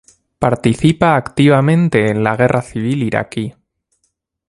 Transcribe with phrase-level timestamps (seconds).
[0.39, 3.53] Participa activamente en la Guerra Civil Iraquí.